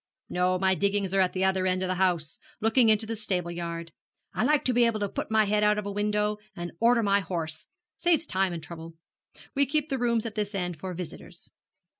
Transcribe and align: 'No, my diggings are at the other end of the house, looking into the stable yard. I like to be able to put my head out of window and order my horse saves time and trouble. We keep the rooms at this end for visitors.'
'No, 0.29 0.57
my 0.57 0.73
diggings 0.73 1.13
are 1.13 1.19
at 1.19 1.33
the 1.33 1.45
other 1.45 1.67
end 1.67 1.83
of 1.83 1.87
the 1.87 1.93
house, 1.93 2.39
looking 2.59 2.89
into 2.89 3.05
the 3.05 3.15
stable 3.15 3.51
yard. 3.51 3.91
I 4.33 4.43
like 4.43 4.65
to 4.65 4.73
be 4.73 4.85
able 4.85 4.99
to 4.99 5.07
put 5.07 5.29
my 5.29 5.45
head 5.45 5.63
out 5.63 5.77
of 5.77 5.85
window 5.85 6.39
and 6.55 6.71
order 6.79 7.03
my 7.03 7.19
horse 7.19 7.67
saves 7.97 8.25
time 8.25 8.51
and 8.51 8.63
trouble. 8.63 8.95
We 9.53 9.67
keep 9.67 9.89
the 9.89 9.99
rooms 9.99 10.25
at 10.25 10.33
this 10.33 10.55
end 10.55 10.79
for 10.79 10.95
visitors.' 10.95 11.51